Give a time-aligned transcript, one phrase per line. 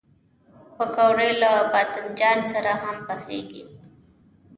[0.77, 3.63] پکورې له بادنجان سره هم پخېږي